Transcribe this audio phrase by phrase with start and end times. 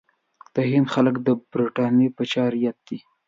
[0.53, 2.99] د هند خلک د برټانیې پاچا رعیت دي.